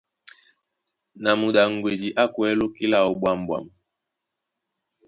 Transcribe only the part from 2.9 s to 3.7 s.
láō ɓwǎmɓwâm.